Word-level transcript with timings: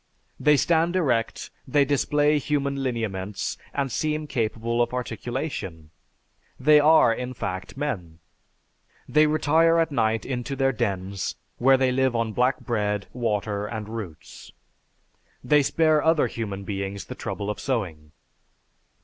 They 0.39 0.57
stand 0.57 0.95
erect, 0.95 1.51
they 1.67 1.85
display 1.85 2.39
human 2.39 2.77
lineaments, 2.81 3.55
and 3.71 3.91
seem 3.91 4.25
capable 4.25 4.81
of 4.81 4.95
articulation. 4.95 5.91
They 6.59 6.79
are, 6.79 7.13
in 7.13 7.35
fact, 7.35 7.77
men. 7.77 8.17
They 9.07 9.27
retire 9.27 9.77
at 9.77 9.91
night 9.91 10.25
into 10.25 10.55
their 10.55 10.71
dens, 10.71 11.35
where 11.59 11.77
they 11.77 11.91
live 11.91 12.15
on 12.15 12.33
black 12.33 12.61
bread, 12.61 13.05
water 13.13 13.67
and 13.67 13.87
roots. 13.89 14.51
They 15.43 15.61
spare 15.61 16.03
other 16.03 16.25
human 16.25 16.63
beings 16.63 17.05
the 17.05 17.13
trouble 17.13 17.51
of 17.51 17.59
sowing." 17.59 18.11